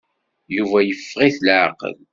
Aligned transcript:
Yuba 0.55 0.77
yeffeɣ-it 0.83 1.37
laɛqel. 1.45 1.95